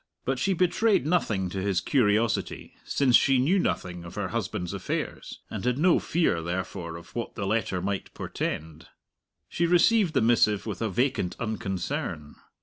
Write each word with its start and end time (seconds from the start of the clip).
But 0.25 0.39
she 0.39 0.53
betrayed 0.53 1.05
nothing 1.05 1.47
to 1.51 1.61
his 1.61 1.79
curiosity, 1.79 2.73
since 2.83 3.15
she 3.15 3.37
knew 3.37 3.59
nothing 3.59 4.03
of 4.03 4.15
her 4.15 4.29
husband's 4.29 4.73
affairs, 4.73 5.41
and 5.51 5.63
had 5.63 5.77
no 5.77 5.99
fear, 5.99 6.41
therefore, 6.41 6.95
of 6.95 7.13
what 7.13 7.35
the 7.35 7.45
letter 7.45 7.83
might 7.83 8.11
portend. 8.15 8.87
She 9.47 9.67
received 9.67 10.15
the 10.15 10.21
missive 10.21 10.65
with 10.65 10.81
a 10.81 10.89
vacant 10.89 11.35
unconcern. 11.39 12.33